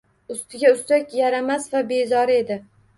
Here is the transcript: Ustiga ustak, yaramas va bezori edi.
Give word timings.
Ustiga 0.35 0.71
ustak, 0.77 1.15
yaramas 1.21 1.71
va 1.77 1.85
bezori 1.95 2.43
edi. 2.45 2.63